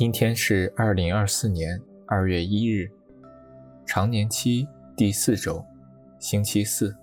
[0.00, 2.90] 今天是二零二四年二月一日，
[3.84, 4.66] 常年期
[4.96, 5.62] 第四周，
[6.18, 6.96] 星期四。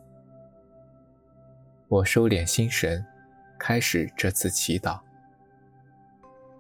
[1.90, 3.06] 我收敛心神，
[3.60, 5.00] 开始这次祈祷。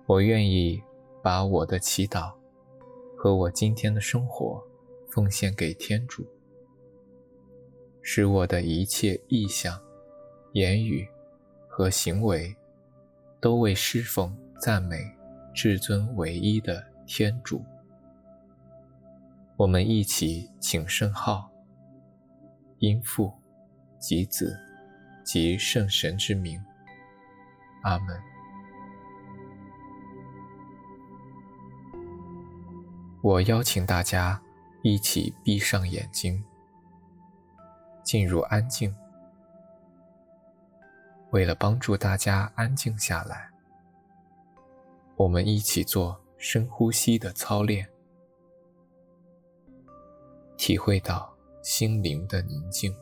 [0.05, 0.79] 我愿意
[1.23, 2.31] 把我的祈祷
[3.17, 4.63] 和我今天的生活
[5.09, 6.23] 奉献给天主，
[8.03, 9.81] 使我的一切意向、
[10.53, 11.09] 言语
[11.67, 12.55] 和行为
[13.41, 15.16] 都为侍奉、赞美
[15.57, 17.65] 至尊唯一的天主。
[19.55, 21.49] 我们一起请圣号，
[22.77, 23.33] 因父
[23.97, 24.55] 及子
[25.25, 26.63] 及圣神之名，
[27.81, 28.21] 阿门。
[33.23, 34.39] 我邀请大家
[34.83, 36.45] 一起闭上眼睛，
[38.03, 38.95] 进入安静。
[41.31, 43.49] 为了帮助大家安静下来，
[45.17, 47.89] 我们一起做深呼吸的操练，
[50.55, 52.95] 体会到心灵的宁静。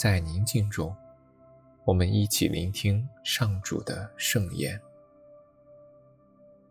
[0.00, 0.96] 在宁静中，
[1.84, 4.80] 我们一起聆听上主的圣言。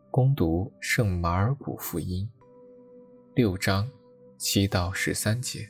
[0.09, 2.27] 恭读圣马尔谷福音
[3.35, 3.87] 六章
[4.35, 5.69] 七到十三节。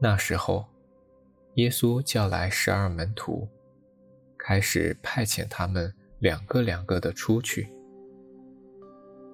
[0.00, 0.66] 那时候，
[1.54, 3.46] 耶稣叫来十二门徒，
[4.36, 7.72] 开始派遣他们两个两个的出去，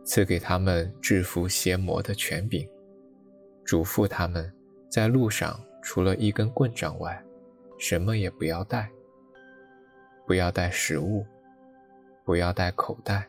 [0.04, 2.68] 赐给他们制服邪魔的权柄，
[3.64, 4.54] 嘱咐他们
[4.90, 5.58] 在路上。
[5.86, 7.24] 除了一根棍杖外，
[7.78, 8.90] 什么也不要带。
[10.26, 11.24] 不要带食物，
[12.24, 13.28] 不要带口袋，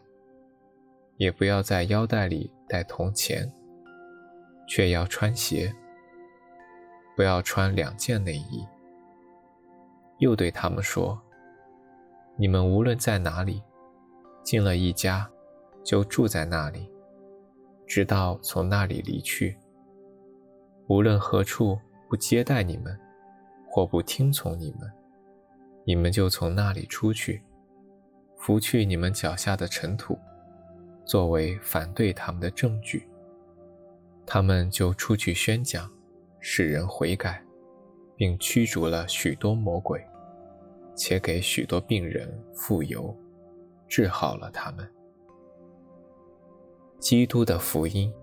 [1.17, 3.53] 也不要在腰带里带铜钱，
[4.67, 5.71] 却要穿鞋。
[7.15, 8.65] 不要穿两件内衣。
[10.17, 11.21] 又对他们说
[12.37, 13.61] ：“你们无论在哪里，
[14.41, 15.29] 进了一家，
[15.83, 16.91] 就住在那里，
[17.85, 19.55] 直到从那里离去。
[20.87, 22.97] 无论何处。”不接待你们，
[23.67, 24.91] 或不听从你们，
[25.83, 27.43] 你们就从那里出去，
[28.37, 30.17] 拂去你们脚下的尘土，
[31.05, 33.07] 作为反对他们的证据。
[34.25, 35.89] 他们就出去宣讲，
[36.39, 37.43] 使人悔改，
[38.15, 40.05] 并驱逐了许多魔鬼，
[40.95, 43.15] 且给许多病人傅油，
[43.87, 44.89] 治好了他们。
[46.99, 48.13] 基督的福音。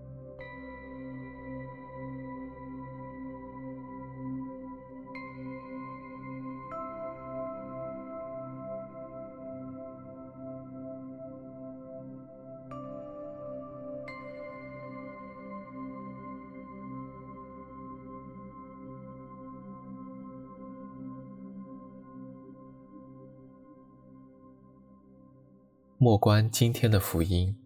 [26.05, 27.57] 莫关今天的福音，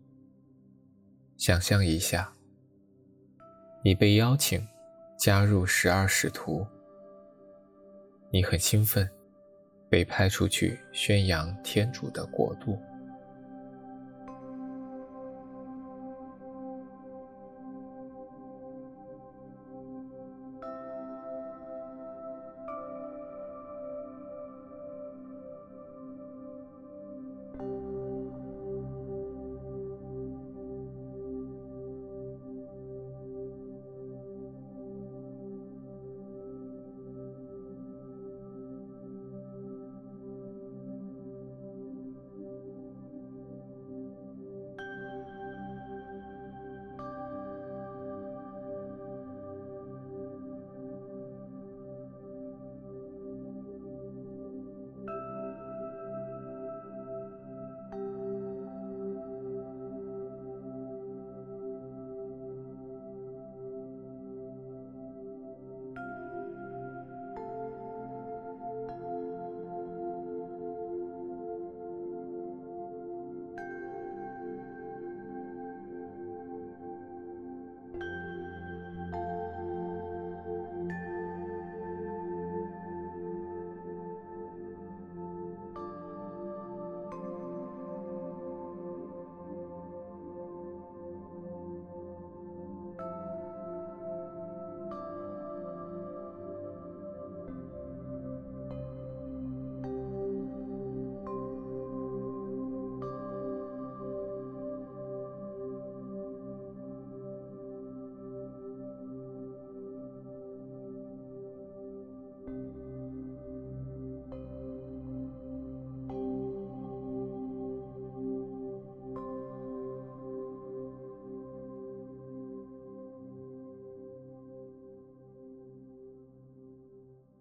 [1.35, 2.31] 想象一下，
[3.83, 4.65] 你被邀请
[5.17, 6.65] 加入十二使徒，
[8.31, 9.09] 你很兴奋，
[9.89, 12.81] 被派出去宣扬天主的国度。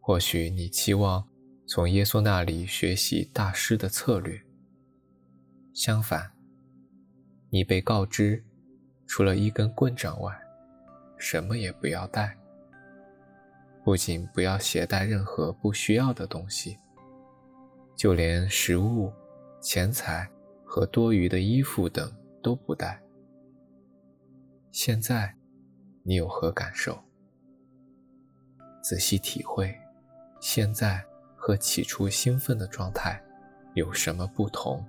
[0.09, 1.29] 或许你期望
[1.67, 4.43] 从耶稣那里学习大师的策略。
[5.75, 6.33] 相反，
[7.51, 8.43] 你被告知，
[9.07, 10.35] 除了一根棍杖外，
[11.19, 12.35] 什么也不要带。
[13.85, 16.79] 不仅不要携带任何不需要的东西，
[17.95, 19.13] 就连食物、
[19.61, 20.27] 钱财
[20.65, 22.11] 和多余的衣服等
[22.43, 22.99] 都不带。
[24.71, 25.37] 现在，
[26.03, 26.99] 你有何感受？
[28.83, 29.79] 仔细体会，
[30.41, 31.05] 现在
[31.37, 33.23] 和起初兴奋的状态
[33.75, 34.85] 有什么不同？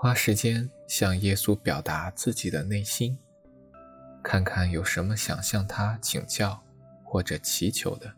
[0.00, 3.18] 花时间向耶稣表达自己的内心，
[4.22, 6.62] 看看有什么想向他请教
[7.02, 8.14] 或者祈求的，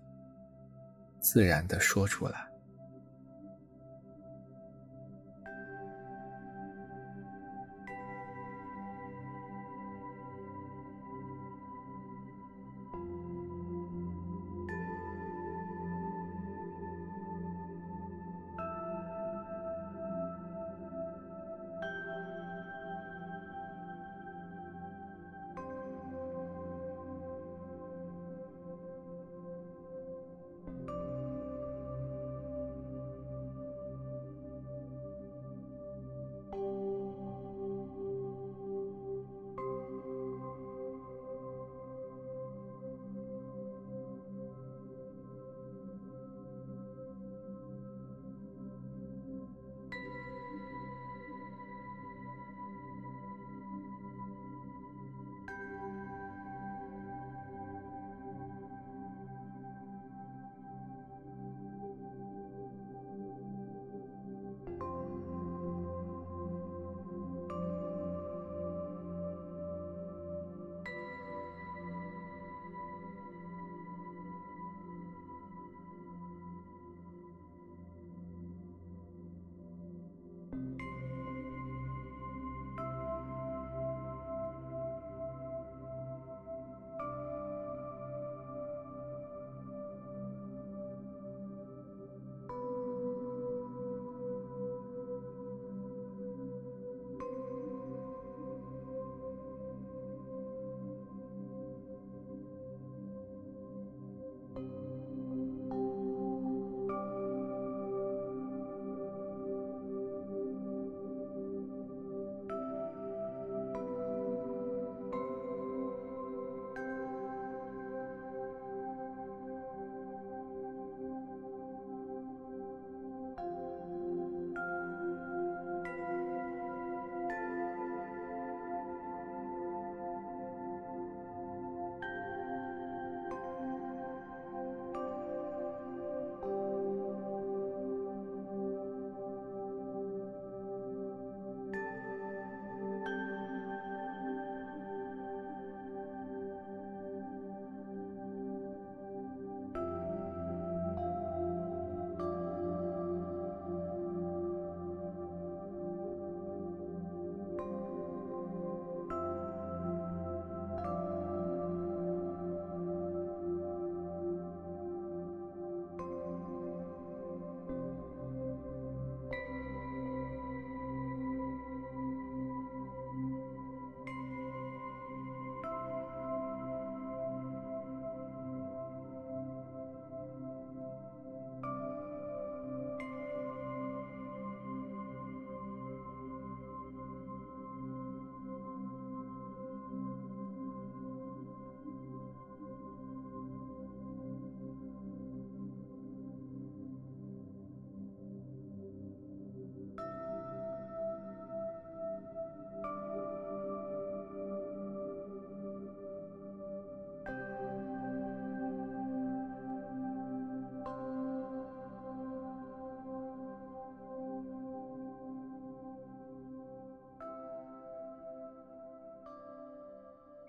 [1.21, 2.50] 自然地说出来。